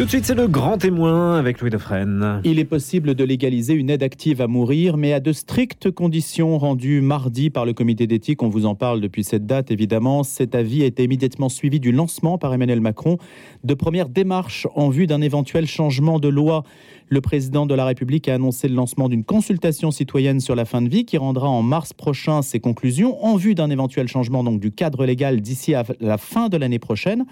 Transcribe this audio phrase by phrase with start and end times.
[0.00, 2.40] Tout de suite, c'est le grand témoin avec Louis Defresne.
[2.42, 6.56] Il est possible de légaliser une aide active à mourir, mais à de strictes conditions
[6.56, 8.42] rendues mardi par le comité d'éthique.
[8.42, 10.22] On vous en parle depuis cette date, évidemment.
[10.22, 13.18] Cet avis a été immédiatement suivi du lancement par Emmanuel Macron
[13.62, 16.64] de premières démarches en vue d'un éventuel changement de loi.
[17.10, 20.80] Le président de la République a annoncé le lancement d'une consultation citoyenne sur la fin
[20.80, 24.60] de vie qui rendra en mars prochain ses conclusions en vue d'un éventuel changement donc
[24.60, 27.26] du cadre légal d'ici à la fin de l'année prochaine.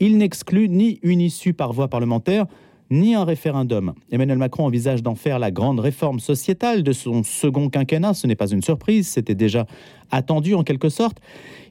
[0.00, 2.46] Il n'exclut ni une issue par voie parlementaire,
[2.90, 3.94] ni un référendum.
[4.10, 8.14] Emmanuel Macron envisage d'en faire la grande réforme sociétale de son second quinquennat.
[8.14, 9.66] Ce n'est pas une surprise, c'était déjà
[10.10, 11.18] attendu en quelque sorte.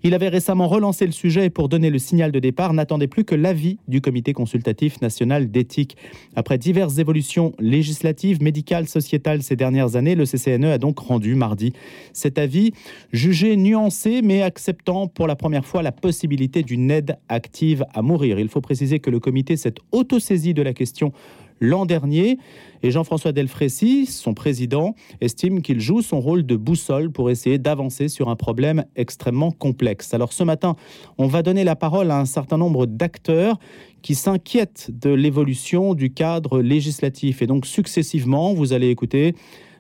[0.04, 3.24] Il avait récemment relancé le sujet et pour donner le signal de départ, n'attendait plus
[3.24, 5.98] que l'avis du Comité consultatif national d'éthique.
[6.36, 11.74] Après diverses évolutions législatives, médicales, sociétales ces dernières années, le CCNE a donc rendu mardi
[12.14, 12.74] cet avis,
[13.12, 18.40] jugé nuancé mais acceptant pour la première fois la possibilité d'une aide active à mourir.
[18.40, 21.12] Il faut préciser que le comité s'est autosaisi de la question
[21.60, 22.38] l'an dernier.
[22.84, 28.08] Et Jean-François Delfrécy, son président, estime qu'il joue son rôle de boussole pour essayer d'avancer
[28.08, 30.14] sur un problème extrêmement complexe.
[30.14, 30.76] Alors ce matin,
[31.18, 33.60] on va donner la parole à un certain nombre d'acteurs
[34.02, 37.42] qui s'inquiètent de l'évolution du cadre législatif.
[37.42, 39.36] Et donc successivement, vous allez écouter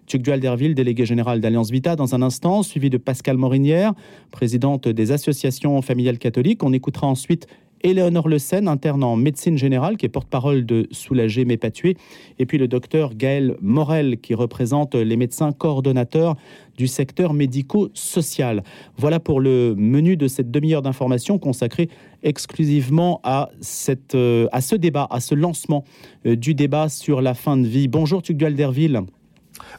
[0.08, 3.94] Tuc Dualderville, délégué général d'Alliance Vita, dans un instant, suivi de Pascal Morinière,
[4.32, 6.64] présidente des associations familiales catholiques.
[6.64, 7.46] On écoutera ensuite
[7.81, 11.95] Éléonore Le Sen, interne en médecine générale, qui est porte-parole de Soulager mais pas tuer,
[12.39, 16.36] et puis le docteur Gaël Morel, qui représente les médecins coordonnateurs
[16.78, 18.64] du secteur médico-social.
[18.98, 21.89] Voilà pour le menu de cette demi-heure d'information consacrée
[22.23, 25.83] exclusivement à, cette, euh, à ce débat, à ce lancement
[26.25, 27.88] euh, du débat sur la fin de vie.
[27.88, 29.02] Bonjour Tugdual Derville.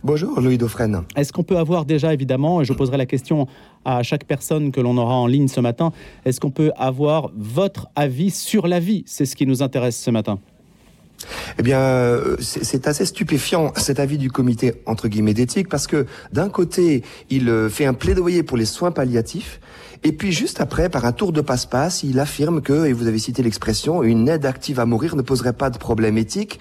[0.04, 1.04] Bonjour Louis Dauphren.
[1.16, 3.46] Est-ce qu'on peut avoir déjà, évidemment, et je poserai la question
[3.84, 5.92] à chaque personne que l'on aura en ligne ce matin,
[6.24, 9.04] est-ce qu'on peut avoir votre avis sur la vie?
[9.06, 10.38] C'est ce qui nous intéresse ce matin.
[11.58, 16.06] Eh bien, euh, c'est assez stupéfiant cet avis du comité entre guillemets d'éthique parce que
[16.32, 19.60] d'un côté, il euh, fait un plaidoyer pour les soins palliatifs
[20.04, 23.18] et puis juste après, par un tour de passe-passe, il affirme que, et vous avez
[23.18, 26.60] cité l'expression, une aide active à mourir ne poserait pas de problème éthique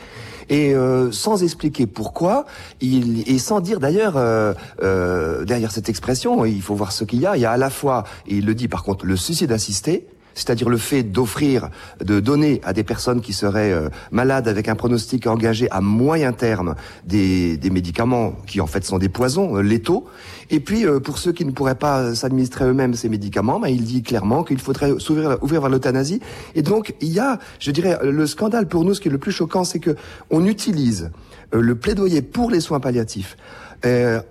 [0.50, 2.46] et euh, sans expliquer pourquoi,
[2.82, 7.20] il, et sans dire d'ailleurs euh, euh, derrière cette expression, il faut voir ce qu'il
[7.20, 7.36] y a.
[7.36, 10.08] Il y a à la fois, et il le dit par contre, le suicide assisté,
[10.38, 14.76] c'est-à-dire le fait d'offrir, de donner à des personnes qui seraient euh, malades avec un
[14.76, 16.76] pronostic engagé à moyen terme
[17.06, 20.06] des, des médicaments qui en fait sont des poisons euh, létaux.
[20.52, 23.84] Et puis euh, pour ceux qui ne pourraient pas s'administrer eux-mêmes ces médicaments, ben, il
[23.84, 26.22] dit clairement qu'il faudrait s'ouvrir ouvrir vers l'euthanasie.
[26.54, 29.18] Et donc il y a, je dirais, le scandale pour nous, ce qui est le
[29.18, 29.96] plus choquant, c'est que
[30.30, 31.10] on utilise
[31.52, 33.38] le plaidoyer pour les soins palliatifs.
[33.86, 34.22] Euh,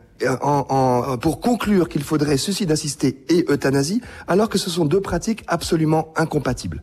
[0.43, 5.45] en, pour conclure qu'il faudrait suicide assisté et euthanasie, alors que ce sont deux pratiques
[5.47, 6.83] absolument incompatibles.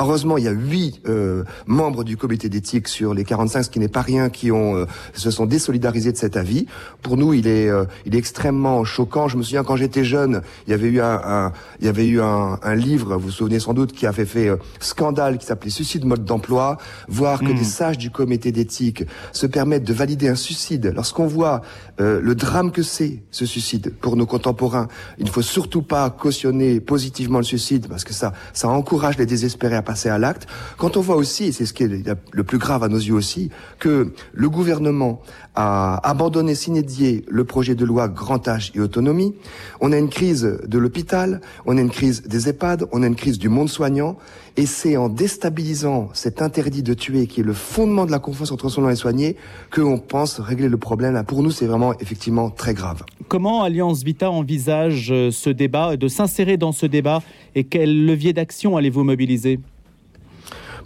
[0.00, 3.78] Heureusement, il y a huit euh, membres du comité d'éthique sur les 45, ce qui
[3.78, 6.66] n'est pas rien, qui ont euh, se sont désolidarisés de cet avis.
[7.02, 9.28] Pour nous, il est euh, il est extrêmement choquant.
[9.28, 12.20] Je me souviens quand j'étais jeune, il y avait eu un, il y avait eu
[12.20, 16.04] un, un, livre, vous vous souvenez sans doute, qui avait fait scandale, qui s'appelait Suicide
[16.04, 16.78] mode d'emploi.
[17.08, 17.54] Voir que hmm.
[17.54, 21.62] des sages du comité d'éthique se permettent de valider un suicide, lorsqu'on voit
[21.98, 26.80] le drame que c'est ce suicide pour nos contemporains, il ne faut surtout pas cautionner
[26.80, 30.46] positivement le suicide parce que ça ça encourage les désespérés à passer à l'acte.
[30.76, 33.14] Quand on voit aussi, et c'est ce qui est le plus grave à nos yeux
[33.14, 35.22] aussi, que le gouvernement
[35.54, 39.34] a abandonné s'inédier le projet de loi grand âge et autonomie,
[39.80, 43.14] on a une crise de l'hôpital, on a une crise des EHPAD, on a une
[43.14, 44.16] crise du monde soignant,
[44.56, 48.52] et c'est en déstabilisant cet interdit de tuer qui est le fondement de la confiance
[48.52, 49.36] entre soignants et soignés
[49.72, 51.22] qu'on pense régler le problème.
[51.26, 53.04] Pour nous, c'est vraiment effectivement très grave.
[53.28, 57.22] Comment Alliance Vita envisage euh, ce débat, de s'insérer dans ce débat
[57.54, 59.60] et quel levier d'action allez-vous mobiliser?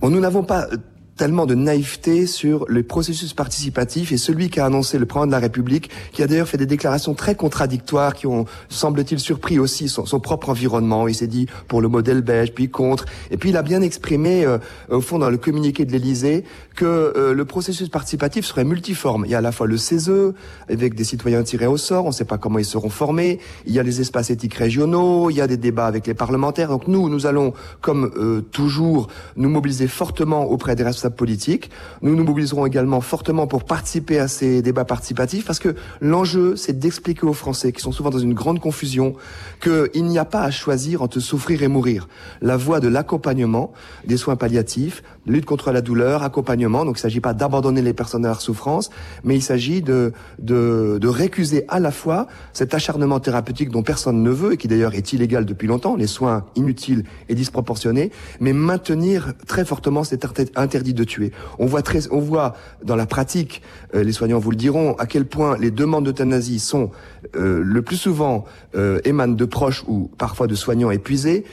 [0.01, 0.69] Bon, nous n'avons pas
[1.19, 5.33] tellement de naïveté sur le processus participatif et celui qui a annoncé le président de
[5.33, 9.89] la République, qui a d'ailleurs fait des déclarations très contradictoires, qui ont, semble-t-il, surpris aussi
[9.89, 11.09] son, propre environnement.
[11.09, 13.05] Il s'est dit pour le modèle belge, puis contre.
[13.31, 14.59] Et puis il a bien exprimé, euh,
[14.89, 16.45] au fond, dans le communiqué de l'Élysée,
[16.77, 19.25] que euh, le processus participatif serait multiforme.
[19.27, 20.33] Il y a à la fois le CESE,
[20.69, 23.73] avec des citoyens tirés au sort, on ne sait pas comment ils seront formés, il
[23.73, 26.69] y a les espaces éthiques régionaux, il y a des débats avec les parlementaires.
[26.69, 31.08] Donc nous, nous allons, comme euh, toujours, nous mobiliser fortement auprès des responsables
[32.03, 36.79] Nous nous mobiliserons également fortement pour participer à ces débats participatifs parce que l'enjeu, c'est
[36.79, 39.15] d'expliquer aux Français qui sont souvent dans une grande confusion
[39.61, 42.09] qu'il n'y a pas à choisir entre souffrir et mourir.
[42.41, 43.73] La voie de l'accompagnement,
[44.07, 46.85] des soins palliatifs, lutte contre la douleur, accompagnement.
[46.85, 48.91] Donc il ne s'agit pas d'abandonner les personnes à leur souffrance,
[49.25, 54.23] mais il s'agit de, de, de récuser à la fois cet acharnement thérapeutique dont personne
[54.23, 58.11] ne veut et qui d'ailleurs est illégal depuis longtemps, les soins inutiles et disproportionnés,
[58.41, 60.27] mais maintenir très fortement cet
[60.57, 61.33] interdit de tuer.
[61.59, 62.55] On voit très, on voit
[62.85, 63.63] dans la pratique,
[63.95, 66.91] euh, les soignants vous le diront, à quel point les demandes d'euthanasie sont
[67.37, 68.45] euh, le plus souvent
[68.75, 71.45] euh, émanent de proches ou parfois de soignants épuisés,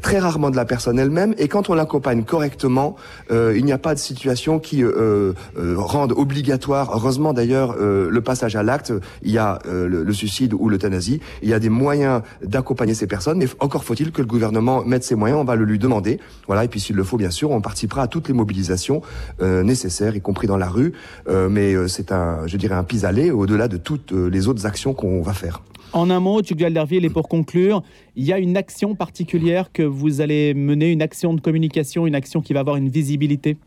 [0.00, 1.34] très rarement de la personne elle-même.
[1.38, 2.96] Et quand on l'accompagne correctement,
[3.30, 8.20] euh, il n'y a pas de situation qui euh, euh, rende obligatoire, heureusement d'ailleurs, le
[8.20, 8.92] passage à l'acte.
[9.22, 11.20] Il y a le, le, suicide ou l'euthanasie.
[11.42, 15.04] Il y a des moyens d'accompagner ces personnes, mais encore faut-il que le gouvernement mette
[15.04, 15.40] ses moyens.
[15.40, 16.20] On va le lui demander.
[16.46, 16.64] Voilà.
[16.64, 19.02] Et puis s'il le faut, bien sûr, on participera à toutes les mobilisations
[19.40, 20.92] nécessaires, y compris dans la rue.
[21.28, 25.32] mais c'est un, je dirais, un pis-aller au-delà de toutes les autres actions qu'on va
[25.32, 25.62] faire.
[25.94, 27.82] En un mot, Tugdual Derville, et pour conclure,
[28.16, 32.14] il y a une action particulière que vous allez mener, une action de communication, une
[32.14, 33.58] action qui va avoir une visibilité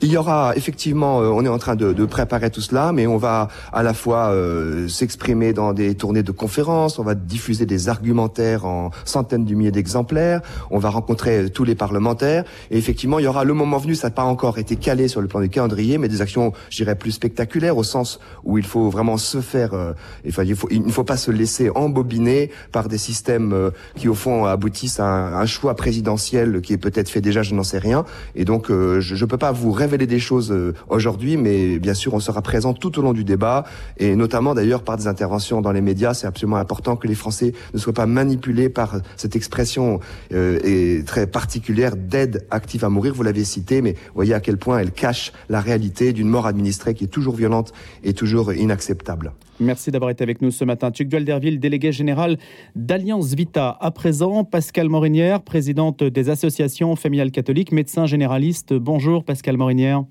[0.00, 3.06] il y aura effectivement, euh, on est en train de, de, préparer tout cela, mais
[3.06, 7.66] on va à la fois euh, s'exprimer dans des tournées de conférences, on va diffuser
[7.66, 12.78] des argumentaires en centaines de milliers d'exemplaires, on va rencontrer euh, tous les parlementaires, et
[12.78, 15.28] effectivement, il y aura le moment venu, ça n'a pas encore été calé sur le
[15.28, 18.90] plan du calendrier, mais des actions, je dirais, plus spectaculaires, au sens où il faut
[18.90, 19.92] vraiment se faire, euh,
[20.24, 24.08] il, faut, il, faut, il ne faut pas se laisser embobiner par des systèmes qui,
[24.08, 27.62] au fond, aboutissent à un, un choix présidentiel qui est peut-être fait déjà, je n'en
[27.62, 28.04] sais rien,
[28.34, 32.14] et donc je ne peux pas vous révéler des choses euh, aujourd'hui, mais bien sûr,
[32.14, 33.64] on sera présent tout au long du débat,
[33.98, 36.14] et notamment d'ailleurs par des interventions dans les médias.
[36.14, 40.00] C'est absolument important que les Français ne soient pas manipulés par cette expression
[40.32, 43.12] euh, très particulière d'aide active à mourir.
[43.14, 46.94] Vous l'avez cité, mais voyez à quel point elle cache la réalité d'une mort administrée
[46.94, 47.72] qui est toujours violente
[48.02, 49.32] et toujours inacceptable.
[49.60, 50.90] Merci d'avoir été avec nous ce matin.
[50.90, 52.38] Tuc Dualderville, délégué général
[52.74, 53.76] d'Alliance Vita.
[53.80, 58.74] À présent, Pascal Morinière, présidente des associations familiales catholiques, médecin généraliste.
[58.74, 60.04] Bonjour Pascal Morinière.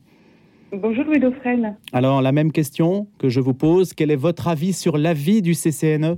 [0.72, 1.78] Bonjour Louis Dauphren.
[1.92, 3.94] Alors, la même question que je vous pose.
[3.94, 6.18] Quel est votre avis sur l'avis du CCNE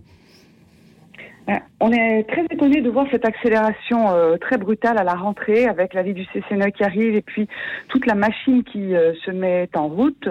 [1.80, 5.94] on est très étonné de voir cette accélération euh, très brutale à la rentrée avec
[5.94, 7.47] l'avis du CCNE qui arrive et puis
[7.89, 10.27] toute la machine qui euh, se met en route.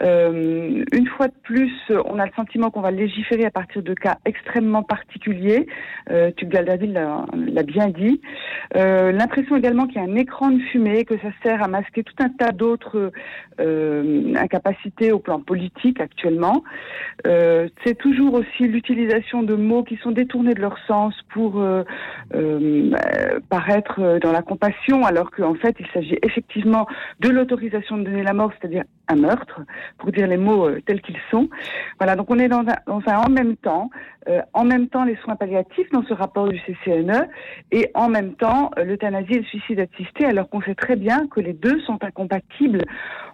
[0.00, 1.72] une fois de plus,
[2.06, 5.66] on a le sentiment qu'on va légiférer à partir de cas extrêmement particuliers.
[6.10, 8.20] Euh, Tugaldadil l'a bien dit.
[8.74, 12.14] L'impression également qu'il y a un écran de fumée, que ça sert à masquer tout
[12.20, 13.12] un tas d'autres
[13.58, 16.64] incapacités au plan politique actuellement.
[17.24, 21.84] C'est toujours aussi l'utilisation de mots qui sont détournés de leur sens pour euh,
[22.34, 22.90] euh,
[23.48, 26.86] paraître dans la compassion, alors qu'en fait, il s'agit effectivement
[27.20, 29.60] de l'autorisation de donner la mort, c'est-à-dire un meurtre,
[29.98, 31.48] pour dire les mots euh, tels qu'ils sont.
[31.98, 33.90] Voilà, donc on est dans un, dans un en même temps,
[34.52, 37.28] en même temps les soins palliatifs dans ce rapport du CCNE,
[37.72, 41.40] et en même temps l'euthanasie et le suicide assisté, alors qu'on sait très bien que
[41.40, 42.82] les deux sont incompatibles.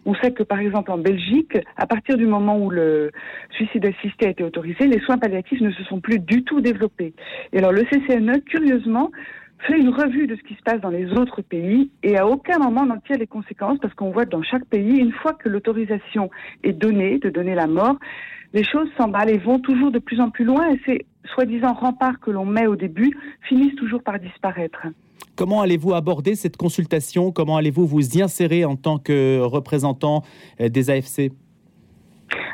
[0.05, 3.11] On sait que par exemple en Belgique, à partir du moment où le
[3.51, 7.13] suicide assisté a été autorisé, les soins palliatifs ne se sont plus du tout développés.
[7.53, 9.11] Et alors le CCNE, curieusement,
[9.61, 12.59] fait une revue de ce qui se passe dans les autres pays et à aucun
[12.59, 16.31] moment n'en tire les conséquences parce qu'on voit dans chaque pays, une fois que l'autorisation
[16.63, 17.97] est donnée de donner la mort,
[18.53, 22.21] les choses s'emballent et vont toujours de plus en plus loin et ces soi-disant remparts
[22.21, 23.17] que l'on met au début
[23.49, 24.87] finissent toujours par disparaître.
[25.35, 27.33] Comment allez-vous aborder cette consultation?
[27.33, 30.23] Comment allez-vous vous y insérer en tant que représentant
[30.61, 31.33] euh, des AFC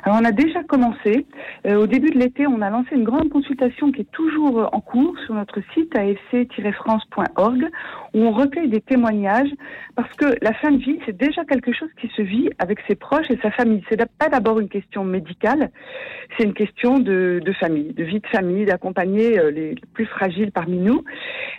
[0.03, 1.27] alors on a déjà commencé.
[1.67, 4.67] Euh, au début de l'été, on a lancé une grande consultation qui est toujours euh,
[4.73, 7.71] en cours sur notre site afc-france.org
[8.15, 9.51] où on recueille des témoignages
[9.95, 12.95] parce que la fin de vie, c'est déjà quelque chose qui se vit avec ses
[12.95, 13.83] proches et sa famille.
[13.89, 15.71] C'est pas d'abord une question médicale,
[16.37, 20.53] c'est une question de, de, famille, de vie de famille, d'accompagner euh, les plus fragiles
[20.53, 21.05] parmi nous.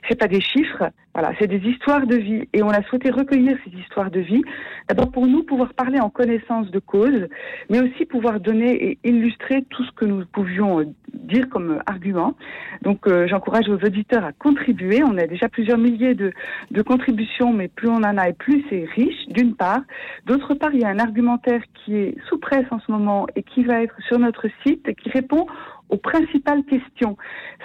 [0.10, 3.58] C'est pas des chiffres, voilà, c'est des histoires de vie et on a souhaité recueillir
[3.64, 4.42] ces histoires de vie.
[4.90, 7.28] D'abord pour nous pouvoir parler en connaissance de cause,
[7.70, 12.36] mais aussi donner et illustrer tout ce que nous pouvions euh, dire comme argument.
[12.82, 15.04] Donc euh, j'encourage vos auditeurs à contribuer.
[15.04, 16.32] On a déjà plusieurs milliers de,
[16.72, 19.82] de contributions, mais plus on en a et plus c'est riche, d'une part.
[20.26, 23.44] D'autre part, il y a un argumentaire qui est sous presse en ce moment et
[23.44, 25.48] qui va être sur notre site et qui répond
[25.94, 27.16] aux principales questions.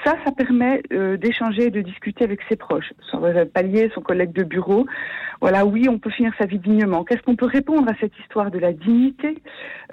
[0.05, 3.21] Ça, ça permet euh, d'échanger et de discuter avec ses proches, son
[3.53, 4.87] palier, son collègue de bureau.
[5.41, 7.05] Voilà, oui, on peut finir sa vie dignement.
[7.05, 9.39] Qu'est-ce qu'on peut répondre à cette histoire de la dignité?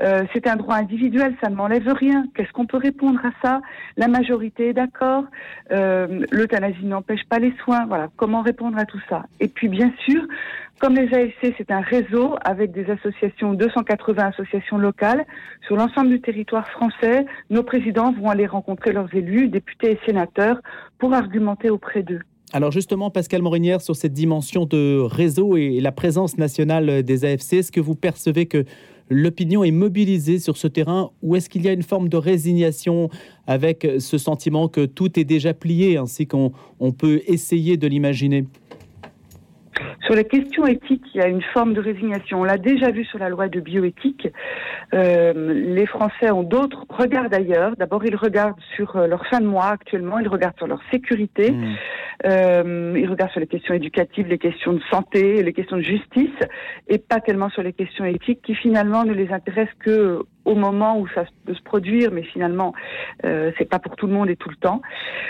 [0.02, 2.26] Euh, C'est un droit individuel, ça ne m'enlève rien.
[2.34, 3.62] Qu'est-ce qu'on peut répondre à ça?
[3.96, 5.26] La majorité est d'accord.
[5.72, 7.86] Euh, L'euthanasie n'empêche pas les soins.
[7.86, 9.26] Voilà, comment répondre à tout ça?
[9.40, 10.22] Et puis, bien sûr,
[10.80, 15.26] comme les AFC, c'est un réseau avec des associations, 280 associations locales
[15.66, 17.26] sur l'ensemble du territoire français.
[17.50, 20.60] Nos présidents vont aller rencontrer leurs élus, députés et sénateurs
[20.98, 22.20] pour argumenter auprès d'eux.
[22.54, 27.54] Alors justement, Pascal Morinière, sur cette dimension de réseau et la présence nationale des AFC,
[27.54, 28.66] est-ce que vous percevez que
[29.10, 33.10] l'opinion est mobilisée sur ce terrain ou est-ce qu'il y a une forme de résignation
[33.48, 36.52] avec ce sentiment que tout est déjà plié ainsi qu'on
[36.98, 38.46] peut essayer de l'imaginer?
[40.06, 42.42] Sur les questions éthiques, il y a une forme de résignation.
[42.42, 44.28] On l'a déjà vu sur la loi de bioéthique.
[44.94, 47.76] Euh, les Français ont d'autres regards d'ailleurs.
[47.76, 51.52] D'abord, ils regardent sur euh, leur fin de mois actuellement, ils regardent sur leur sécurité,
[51.52, 51.76] mmh.
[52.26, 56.40] euh, ils regardent sur les questions éducatives, les questions de santé, les questions de justice,
[56.88, 61.00] et pas tellement sur les questions éthiques qui finalement ne les intéressent que au moment
[61.00, 62.74] où ça peut se produire, mais finalement,
[63.26, 64.82] euh, c'est pas pour tout le monde et tout le temps.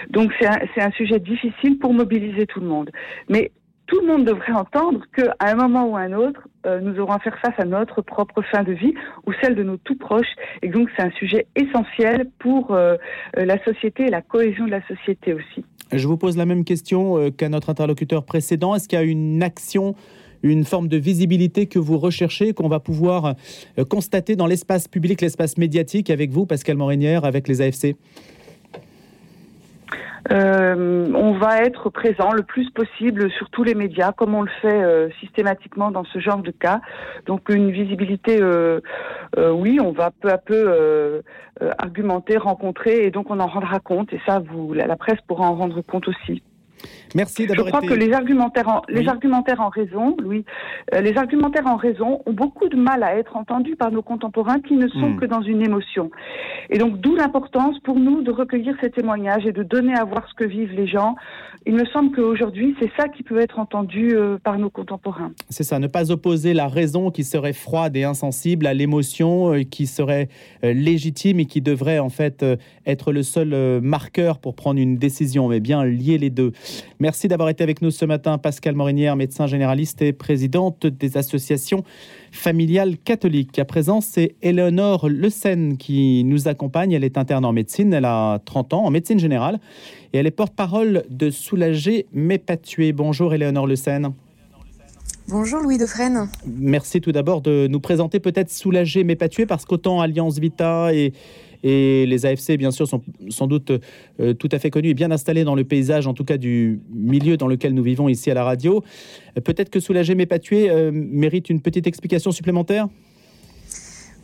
[0.09, 2.91] Donc c'est un, un sujet difficile pour mobiliser tout le monde.
[3.29, 3.51] Mais
[3.87, 7.13] tout le monde devrait entendre qu'à un moment ou à un autre, euh, nous aurons
[7.13, 8.93] à faire face à notre propre fin de vie
[9.27, 10.33] ou celle de nos tout proches.
[10.61, 12.95] Et donc, c'est un sujet essentiel pour euh,
[13.37, 15.63] euh, la société et la cohésion de la société aussi.
[15.91, 18.73] Je vous pose la même question qu'à notre interlocuteur précédent.
[18.73, 19.95] Est-ce qu'il y a une action
[20.43, 23.33] une forme de visibilité que vous recherchez, qu'on va pouvoir
[23.89, 27.95] constater dans l'espace public, l'espace médiatique avec vous, Pascal Morinière, avec les AFC
[30.31, 34.51] euh, on va être présent le plus possible sur tous les médias, comme on le
[34.61, 36.81] fait euh, systématiquement dans ce genre de cas.
[37.25, 38.79] Donc une visibilité, euh,
[39.37, 41.21] oui, on va peu à peu
[41.77, 44.11] argumenter, rencontrer, et donc on en rendra compte.
[44.13, 46.41] Et ça, vous, la presse pourra en rendre compte aussi.
[47.15, 50.43] Merci d'avoir Je crois que les argumentaires, en, les argumentaires en raison, Louis,
[50.93, 54.59] euh, les argumentaires en raison ont beaucoup de mal à être entendus par nos contemporains
[54.59, 55.19] qui ne sont hmm.
[55.19, 56.11] que dans une émotion.
[56.69, 60.27] Et donc, d'où l'importance pour nous de recueillir ces témoignages et de donner à voir
[60.27, 61.15] ce que vivent les gens.
[61.67, 65.31] Il me semble qu'aujourd'hui, c'est ça qui peut être entendu euh, par nos contemporains.
[65.49, 69.63] C'est ça, ne pas opposer la raison qui serait froide et insensible à l'émotion euh,
[69.63, 70.29] qui serait
[70.61, 72.45] légitime et qui devrait en fait
[72.85, 76.51] être le seul marqueur pour prendre une décision, mais bien lier les deux.
[76.99, 81.83] Merci d'avoir été avec nous ce matin, Pascal Morinière, médecin généraliste et présidente des associations
[82.31, 83.59] familiales catholiques.
[83.59, 86.91] À présent, c'est Eleonore Le Sen qui nous accompagne.
[86.91, 89.59] Elle est interne en médecine, elle a 30 ans, en médecine générale,
[90.13, 92.93] et elle est porte-parole de Soulager mais pas tuer.
[92.93, 94.13] Bonjour Eleonore Le Sen.
[95.27, 96.29] Bonjour Louis Dauphren.
[96.45, 100.93] Merci tout d'abord de nous présenter peut-être Soulager mais pas tuer parce qu'autant Alliance Vita
[100.93, 101.13] et
[101.63, 103.71] et les AFC, bien sûr, sont sans doute
[104.19, 106.79] euh, tout à fait connus et bien installés dans le paysage, en tout cas du
[106.93, 108.83] milieu dans lequel nous vivons ici à la radio.
[109.37, 112.87] Euh, peut-être que Soulager tuer euh, mérite une petite explication supplémentaire?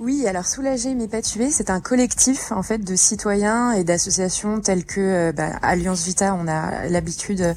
[0.02, 4.60] Oui, alors Soulager mais pas tuer, c'est un collectif en fait de citoyens et d'associations
[4.60, 6.36] telles que euh, bah, Alliance Vita.
[6.42, 7.54] On a l'habitude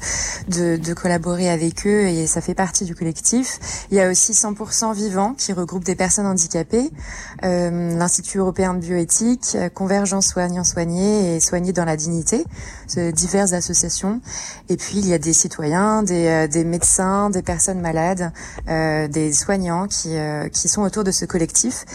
[0.49, 3.87] de, collaborer avec eux et ça fait partie du collectif.
[3.89, 6.91] Il y a aussi 100% Vivant qui regroupe des personnes handicapées,
[7.43, 12.45] euh, l'Institut européen de bioéthique, Convergence soignant soignés et soignés dans la dignité,
[12.95, 14.21] diverses associations.
[14.69, 18.31] Et puis il y a des citoyens, des, euh, médecins, des personnes malades,
[18.67, 20.15] des soignants qui,
[20.69, 21.85] sont autour de ce collectif.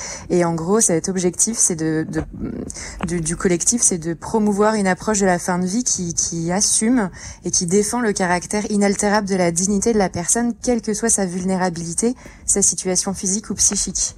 [0.40, 5.38] Et en gros, cet objectif, c'est du, collectif, c'est de promouvoir une approche de la
[5.38, 7.10] fin de vie qui, assume
[7.44, 11.10] et qui défend le caractère inaltérable de la dignité de la personne, quelle que soit
[11.10, 12.14] sa vulnérabilité,
[12.46, 14.16] sa situation physique ou psychique.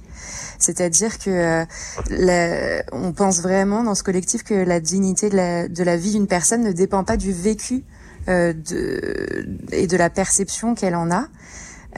[0.59, 1.65] C'est-à-dire que
[2.09, 6.63] euh, on pense vraiment dans ce collectif que la dignité de la, vie d'une personne
[6.63, 7.83] ne dépend pas du vécu
[8.29, 8.53] euh,
[9.73, 11.27] et de la perception qu'elle en a.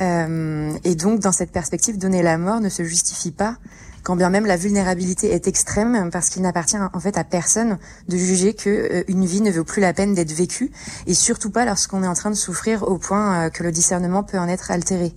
[0.01, 3.57] Euh, et donc, dans cette perspective, donner la mort ne se justifie pas
[4.05, 8.15] quand bien même la vulnérabilité est extrême, parce qu'il n'appartient en fait à personne de
[8.17, 10.71] juger que euh, une vie ne vaut plus la peine d'être vécue,
[11.07, 14.21] et surtout pas lorsqu'on est en train de souffrir au point euh, que le discernement
[14.21, 15.11] peut en être altéré.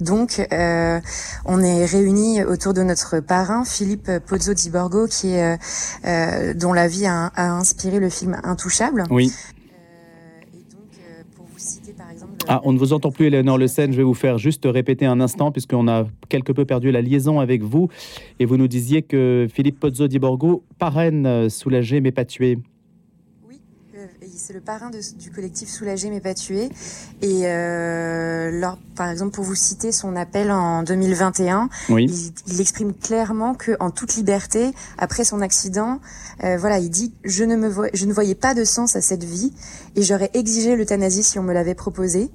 [0.00, 1.00] Donc, euh,
[1.46, 6.86] on est réunis autour de notre parrain, Philippe Pozzo di Borgo, qui est, dont la
[6.86, 9.04] vie a, a, inspiré le film Intouchable.
[9.10, 9.32] Oui.
[12.50, 13.92] Ah, on ne vous entend plus, Eleonore Le Seine.
[13.92, 17.40] Je vais vous faire juste répéter un instant, puisqu'on a quelque peu perdu la liaison
[17.40, 17.90] avec vous.
[18.40, 22.58] Et vous nous disiez que Philippe Pozzo di Borgo parraine euh, Soulagé mais pas tué
[24.36, 26.68] c'est le parrain du collectif Soulagé mais pas tué.
[27.22, 28.60] Et euh,
[28.96, 34.14] par exemple, pour vous citer son appel en 2021, il, exprime clairement que en toute
[34.16, 36.00] liberté, après son accident,
[36.44, 39.24] euh, voilà, il dit je ne me je ne voyais pas de sens à cette
[39.24, 39.52] vie
[39.96, 42.30] et j'aurais exigé l'euthanasie si on me l'avait proposé.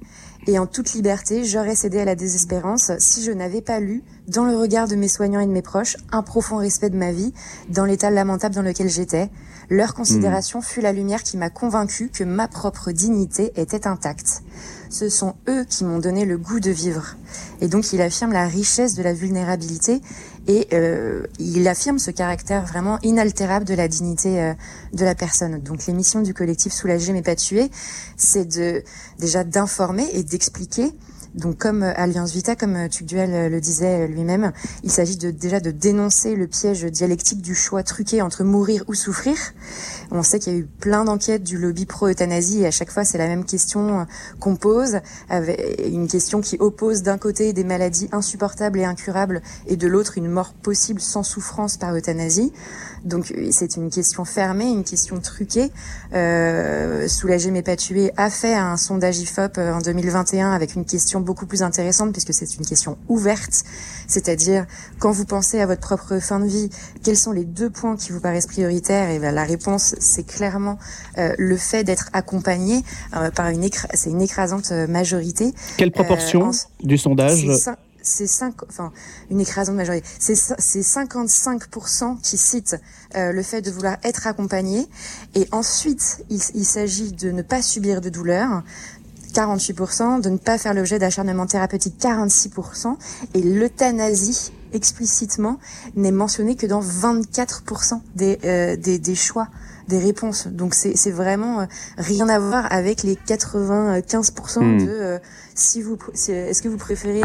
[0.46, 4.44] Et en toute liberté, j'aurais cédé à la désespérance si je n'avais pas lu, dans
[4.44, 7.32] le regard de mes soignants et de mes proches, un profond respect de ma vie,
[7.70, 9.30] dans l'état lamentable dans lequel j'étais.
[9.70, 14.42] Leur considération fut la lumière qui m'a convaincu que ma propre dignité était intacte.
[14.90, 17.16] Ce sont eux qui m'ont donné le goût de vivre.
[17.62, 20.02] Et donc il affirme la richesse de la vulnérabilité
[20.46, 24.54] et euh, il affirme ce caractère vraiment inaltérable de la dignité euh,
[24.92, 25.58] de la personne.
[25.58, 27.70] Donc l'émission du collectif Soulager mais pas tuer,
[28.16, 28.82] c'est de
[29.18, 30.92] déjà d'informer et d'expliquer
[31.34, 36.36] Donc comme Alliance Vita, comme Tugduel le disait lui-même, il s'agit de, déjà de dénoncer
[36.36, 39.36] le piège dialectique du choix truqué entre mourir ou souffrir.
[40.10, 43.04] On sait qu'il y a eu plein d'enquêtes du lobby pro-euthanasie et à chaque fois
[43.04, 44.06] c'est la même question
[44.38, 49.76] qu'on pose, avec une question qui oppose d'un côté des maladies insupportables et incurables et
[49.76, 52.52] de l'autre une mort possible sans souffrance par euthanasie.
[53.04, 55.70] Donc c'est une question fermée, une question truquée.
[56.14, 60.84] Euh, Soulager mais pas tuer a fait un sondage IFOP euh, en 2021 avec une
[60.84, 63.64] question beaucoup plus intéressante puisque c'est une question ouverte,
[64.06, 64.66] c'est-à-dire
[64.98, 66.70] quand vous pensez à votre propre fin de vie,
[67.02, 69.10] quels sont les deux points qui vous paraissent prioritaires?
[69.10, 70.78] Et ben, la réponse c'est clairement
[71.18, 72.82] euh, le fait d'être accompagné
[73.16, 73.64] euh, par une
[73.94, 75.54] c'est une écrasante majorité.
[75.76, 76.50] Quelle proportion
[76.82, 77.46] du sondage
[78.04, 78.28] c'est
[78.68, 78.92] enfin,
[79.30, 80.06] une écrasante majorité.
[80.18, 82.76] C'est 55% qui citent
[83.16, 84.86] euh, le fait de vouloir être accompagné.
[85.34, 88.62] Et ensuite, il, il s'agit de ne pas subir de douleur.
[89.34, 92.96] 48%, de ne pas faire l'objet d'acharnement thérapeutique 46%,
[93.34, 95.58] et l'euthanasie explicitement
[95.94, 99.48] n'est mentionnée que dans 24% des, euh, des, des choix
[99.88, 100.46] des réponses.
[100.46, 101.66] Donc c'est vraiment euh,
[101.98, 104.86] rien à voir avec les 95% hmm.
[104.86, 105.18] de euh,
[105.54, 105.98] si vous
[106.28, 107.22] est-ce que vous préférez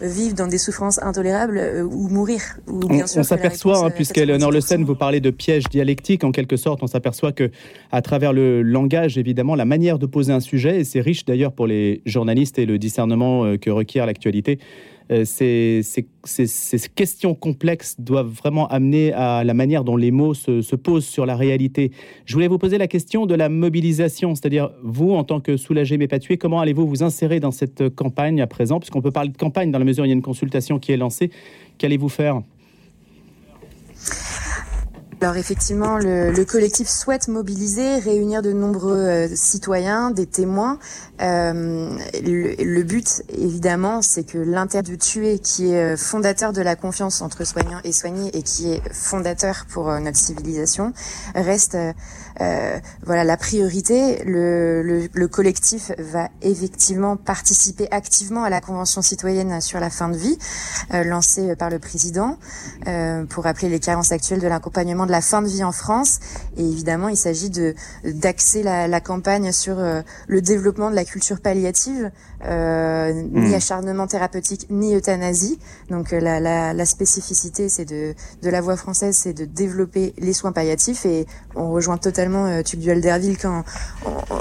[0.00, 2.40] vivre dans des souffrances intolérables euh, ou mourir.
[2.66, 6.56] Ou bien on, s'aperçoit, hein, puisqu'Eleonore Le Sen vous parlait de piège dialectique, en quelque
[6.56, 7.50] sorte, on s'aperçoit que
[7.92, 11.52] à travers le langage, évidemment, la manière de poser un sujet, et c'est riche d'ailleurs
[11.52, 14.58] pour les journalistes et le discernement euh, que requiert l'actualité,
[15.10, 15.82] euh, ces,
[16.94, 21.36] questions complexes doivent vraiment amener à la manière dont les mots se, posent sur la
[21.36, 21.90] réalité.
[22.26, 25.98] Je voulais vous poser la question de la mobilisation, c'est-à-dire vous, en tant que soulagé
[25.98, 29.30] mais pas tué, comment allez-vous vous insérer dans cette campagne à présent, puisqu'on peut parler
[29.30, 31.30] de campagne dans la mesure où il y a une consultation qui est lancée.
[31.78, 32.42] Qu'allez-vous faire?
[35.22, 40.78] Alors effectivement, le, le, collectif souhaite mobiliser, réunir de nombreux euh, citoyens, des témoins.
[41.20, 41.90] Euh,
[42.22, 46.76] le, le, but, évidemment, c'est que l'intérêt de tuer, qui est euh, fondateur de la
[46.76, 50.92] confiance entre soignants et soignés et qui est fondateur pour euh, notre civilisation,
[51.34, 51.76] reste
[53.04, 54.24] voilà la priorité.
[54.24, 60.16] Le, le, collectif va effectivement participer activement à la convention citoyenne sur la fin de
[60.16, 60.38] vie,
[60.90, 62.38] lancée par le président,
[63.28, 66.20] pour rappeler les carences actuelles de l'accompagnement la fin de vie en France.
[66.56, 71.04] Et évidemment, il s'agit de d'axer la, la, campagne sur euh, le développement de la
[71.04, 72.10] culture palliative,
[72.46, 73.54] euh, ni hmm.
[73.54, 75.58] acharnement thérapeutique, ni euthanasie.
[75.90, 80.14] Donc euh, la, la, la spécificité, c'est de de la voie française, c'est de développer
[80.16, 81.04] les soins palliatifs.
[81.04, 83.64] Et on rejoint totalement euh, Tugdual Derville quand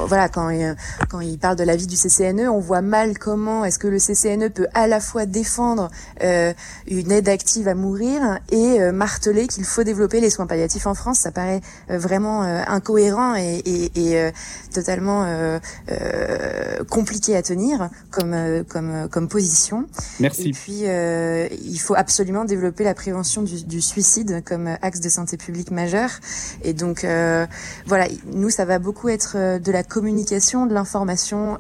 [0.08, 0.50] voilà quand
[1.10, 3.98] quand il parle de la vie du CCNE, on voit mal comment est-ce que le
[3.98, 5.90] CCNE peut à la fois défendre
[6.22, 11.20] une aide active à mourir et marteler qu'il faut développer les soins palliatifs en France,
[11.20, 13.62] ça paraît euh, vraiment euh, incohérent et,
[13.98, 14.32] euh,
[14.74, 15.26] totalement
[16.90, 18.36] compliqué à tenir comme
[18.68, 19.86] comme comme position.
[20.20, 20.50] Merci.
[20.50, 25.72] Et puis il faut absolument développer la prévention du, suicide comme axe de santé publique
[25.72, 26.10] majeur.
[26.64, 27.06] Et donc
[27.88, 31.58] voilà, nous ça va beaucoup être de la communication, de l'information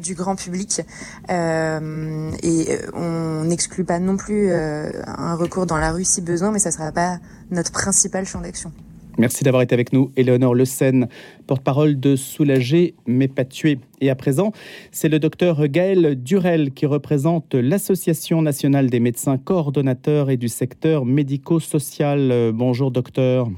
[0.00, 0.80] du grand public
[1.28, 6.70] et on n'exclut pas non plus un recours dans la rue si besoin, mais ça
[6.70, 7.18] sera pas
[7.50, 8.72] notre principal champ d'action.
[9.18, 11.08] Merci d'avoir été avec nous, Éléonore Le Sen,
[11.48, 13.80] porte-parole de Soulager mais pas tuer.
[14.00, 14.52] Et à présent,
[14.92, 21.04] c'est le docteur Gaël Durel qui représente l'Association nationale des médecins coordonnateurs et du secteur
[21.04, 22.52] médico-social.
[22.54, 23.50] Bonjour docteur.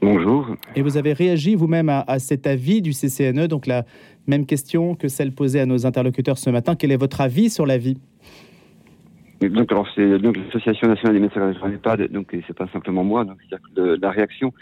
[0.00, 0.46] Bonjour.
[0.76, 3.84] Et vous avez réagi vous-même à, à, cet avis du CCNE, donc la
[4.28, 6.76] même question que celle posée à nos interlocuteurs ce matin.
[6.76, 7.96] Quel est votre avis sur la vie?
[9.48, 13.24] Donc, alors c'est donc l'association nationale des médecins de l'EHPAD, donc c'est pas simplement moi.
[13.24, 13.38] Donc,
[13.76, 14.52] la réaction,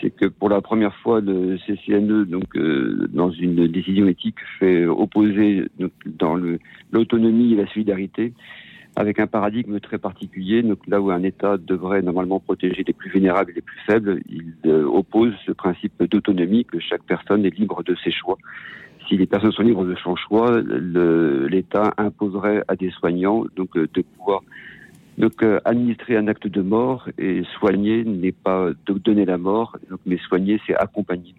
[0.00, 4.86] c'est que pour la première fois, le CCNE, donc euh, dans une décision éthique, fait
[4.86, 6.36] opposer donc, dans
[6.90, 8.32] l'autonomie et la solidarité
[8.96, 10.62] avec un paradigme très particulier.
[10.62, 14.20] Donc là où un État devrait normalement protéger les plus vulnérables et les plus faibles,
[14.28, 18.36] il euh, oppose ce principe d'autonomie que chaque personne est libre de ses choix
[19.08, 23.88] si les personnes sont libres de son choix, l'État imposerait à des soignants donc euh,
[23.92, 24.42] de pouvoir
[25.18, 30.00] donc euh, administrer un acte de mort et soigner n'est pas donner la mort, donc,
[30.06, 31.34] mais soigner c'est accompagner.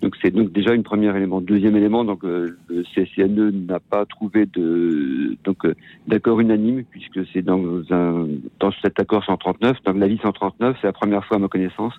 [0.00, 1.42] Donc c'est donc déjà une première élément.
[1.42, 5.66] Deuxième élément, donc euh, le CCNE n'a pas trouvé de donc
[6.06, 8.26] d'accord unanime puisque c'est dans un
[8.58, 11.92] dans cet accord 139, dans l'avis 139, c'est la première fois à ma connaissance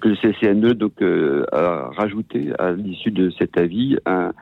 [0.00, 4.32] que le CCNE donc a rajouté à l'issue de cet avis un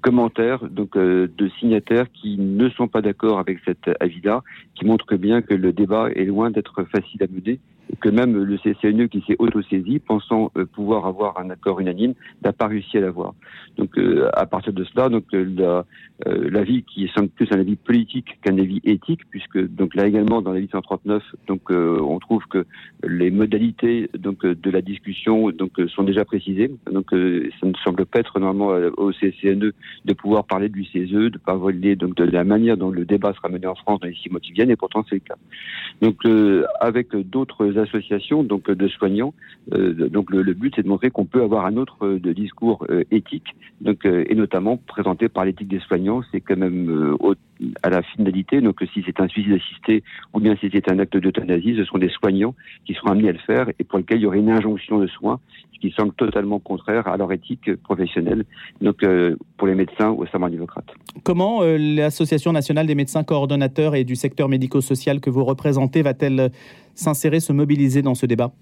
[0.00, 4.42] commentaires donc euh, de signataires qui ne sont pas d'accord avec cet avis-là,
[4.74, 7.60] qui montre bien que le débat est loin d'être facile à mener
[8.00, 12.66] que même le CCNE qui s'est auto-saisi, pensant pouvoir avoir un accord unanime, n'a pas
[12.66, 13.34] réussi à l'avoir.
[13.76, 13.98] Donc
[14.32, 15.24] à partir de cela, donc
[16.26, 20.52] l'avis qui est plus un avis politique qu'un avis éthique, puisque donc là également dans
[20.52, 22.66] l'avis 139, donc on trouve que
[23.04, 26.70] les modalités donc de la discussion donc sont déjà précisées.
[26.90, 29.72] Donc ça ne semble pas être normalement au CCNE
[30.04, 33.32] de pouvoir parler du CESE, de pas voler donc de la manière dont le débat
[33.34, 35.36] sera mené en France dans les six mois qui viennent, et pourtant c'est le cas.
[36.00, 39.34] Donc euh, avec d'autres associations donc de soignants,
[39.72, 42.86] euh, donc le, but c'est de montrer qu'on peut avoir un autre euh, de discours
[43.10, 47.16] éthique, donc et notamment présenté par l'éthique des soignants, c'est quand même
[47.82, 48.60] à la finalité.
[48.60, 51.98] Donc si c'est un suicide assisté ou bien si c'est un acte d'euthanasie, ce seront
[51.98, 52.54] des soignants
[52.84, 55.06] qui seront amenés à le faire et pour lequel il y aurait une injonction de
[55.06, 55.40] soins
[55.80, 58.44] qui semble totalement contraire à leur éthique professionnelle,
[58.80, 59.04] donc
[59.56, 60.86] pour les médecins au serment d'Hippocrate.
[61.24, 66.52] Comment l'Association nationale des médecins coordonnateurs et du secteur médico-social que vous représentez va-t-elle
[66.94, 68.52] s'insérer, se mobiliser dans ce débat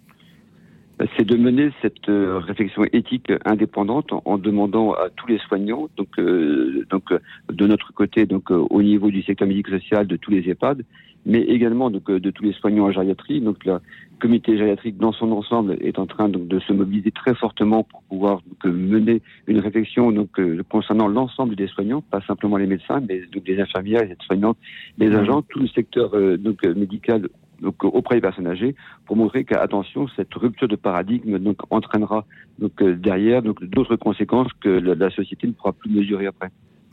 [1.17, 6.19] c'est de mener cette euh, réflexion éthique indépendante en, demandant à tous les soignants, donc,
[6.19, 7.13] euh, donc
[7.51, 10.85] de notre côté, donc euh, au niveau du secteur médico-social, de tous les EHPAD,
[11.27, 13.41] mais également donc, de tous les soignants en gériatrie.
[13.41, 13.79] Donc le
[14.21, 18.03] comité gériatrique dans son ensemble est en train donc, de se mobiliser très fortement pour
[18.03, 23.23] pouvoir donc, mener une réflexion donc, concernant l'ensemble des soignants, pas simplement les médecins, mais
[23.33, 24.59] donc, les infirmières, les soignantes,
[24.99, 25.17] les mmh.
[25.17, 27.29] agents, tout le secteur donc, médical
[27.61, 28.75] donc auprès des personnes âgées
[29.07, 32.25] pour montrer qu'attention cette rupture de paradigme donc entraînera
[32.63, 36.51] euh, derrière d'autres conséquences que la, société ne pourra plus mesurer après.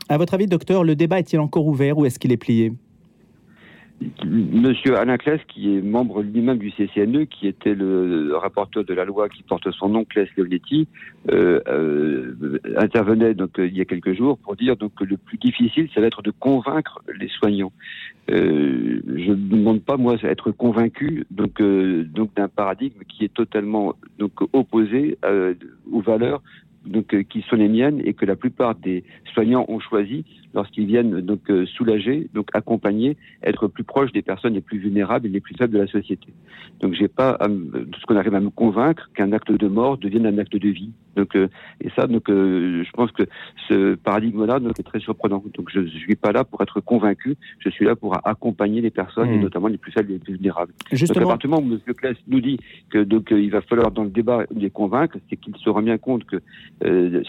[0.08, 2.72] À votre avis, docteur, le débat est-il encore ouvert ou est-ce qu'il est plié?
[4.24, 9.04] Monsieur Alain Claes, qui est membre lui-même du CCNE, qui était le rapporteur de la
[9.04, 10.86] loi qui porte son nom, Claes Leonetti,
[11.30, 15.38] euh, euh, intervenait donc il y a quelques jours pour dire donc que le plus
[15.38, 17.72] difficile, ça va être de convaincre les soignants.
[18.30, 23.32] Euh, je ne demande pas moi être convaincu donc euh, donc d'un paradigme qui est
[23.32, 25.54] totalement donc opposé euh,
[25.90, 26.42] aux valeurs
[26.86, 30.86] donc euh, qui sont les miennes et que la plupart des soignants ont choisi lorsqu'ils
[30.86, 35.30] viennent donc euh, soulager, donc accompagner, être plus proche des personnes les plus vulnérables et
[35.30, 36.28] les plus faibles de la société.
[36.80, 40.38] Donc j'ai pas ce qu'on arrive à me convaincre qu'un acte de mort devienne un
[40.38, 40.92] acte de vie.
[41.16, 41.48] Donc euh,
[41.80, 43.24] et ça donc je pense que
[43.68, 45.42] ce paradigme-là est très surprenant.
[45.54, 48.90] Donc je, ne suis pas là pour être convaincu, je suis là pour accompagner les
[48.90, 49.42] personnes et mmh.
[49.42, 50.72] notamment les plus faibles et les plus vulnérables.
[50.92, 51.94] Justement, donc, à où M.
[51.94, 52.58] Claes nous dit
[52.90, 55.98] que donc il va falloir dans le débat les convaincre, c'est qu'il se rend bien
[55.98, 56.77] compte que euh,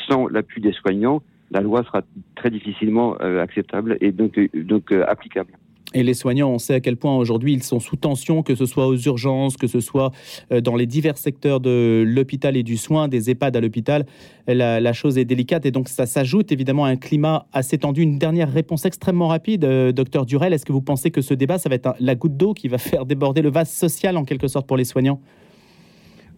[0.07, 2.01] sans l'appui des soignants, la loi sera
[2.35, 5.53] très difficilement euh, acceptable et donc, euh, donc applicable.
[5.95, 8.67] Et les soignants, on sait à quel point aujourd'hui ils sont sous tension, que ce
[8.67, 10.11] soit aux urgences, que ce soit
[10.51, 14.05] dans les divers secteurs de l'hôpital et du soin, des EHPAD à l'hôpital.
[14.45, 18.03] La, chose est délicate et donc ça s'ajoute évidemment à un climat assez tendu.
[18.03, 20.53] Une dernière réponse extrêmement rapide, docteur Durel.
[20.53, 22.77] Est-ce que vous pensez que ce débat, ça va être la goutte d'eau qui va
[22.77, 25.19] faire déborder le vase social en quelque sorte pour les soignants?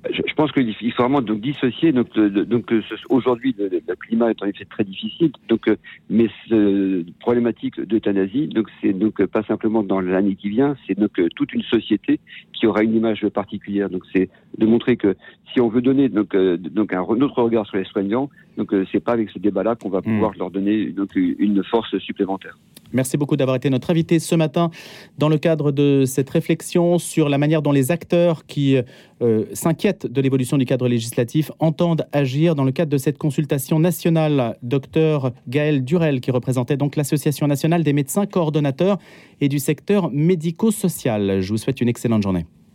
[0.10, 1.92] Je, pense qu'il faut vraiment donc dissocier.
[1.92, 2.74] Donc, donc
[3.10, 5.32] aujourd'hui, le, climat est en effet très difficile.
[5.48, 5.76] Donc, euh,
[6.10, 11.20] mais ce problématique d'euthanasie, donc c'est donc pas simplement dans l'année qui vient, c'est donc
[11.20, 12.20] euh, toute une société
[12.54, 13.90] qui aura une image particulière.
[13.90, 15.16] Donc, c'est de montrer que
[15.54, 19.04] si on veut donner donc euh, donc un autre regard sur les soignants, donc c'est
[19.04, 20.04] pas avec ce débat-là qu'on va hmm.
[20.04, 22.58] pouvoir leur donner donc une force supplémentaire.
[22.94, 24.72] Merci beaucoup d'avoir été notre invité ce matin
[25.18, 28.78] dans le cadre de cette réflexion sur la manière dont les acteurs qui
[29.22, 33.80] euh, s'inquiètent de l'évolution du cadre législatif entendent agir dans le cadre de cette consultation
[33.80, 34.58] nationale.
[34.62, 38.98] Docteur Gaël Durel, qui représentait donc l'Association nationale des médecins coordonnateurs
[39.40, 41.42] et du secteur médico-social.
[41.42, 42.46] Je vous souhaite une excellente journée.